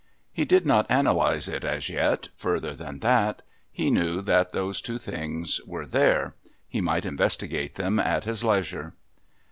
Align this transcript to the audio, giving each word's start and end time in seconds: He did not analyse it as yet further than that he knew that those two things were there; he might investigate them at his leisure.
He 0.33 0.45
did 0.45 0.65
not 0.65 0.87
analyse 0.89 1.47
it 1.47 1.63
as 1.63 1.87
yet 1.87 2.29
further 2.35 2.73
than 2.73 3.01
that 3.01 3.43
he 3.71 3.91
knew 3.91 4.21
that 4.23 4.51
those 4.51 4.81
two 4.81 4.97
things 4.97 5.61
were 5.67 5.85
there; 5.85 6.33
he 6.67 6.81
might 6.81 7.05
investigate 7.05 7.75
them 7.75 7.99
at 7.99 8.23
his 8.23 8.43
leisure. 8.43 8.95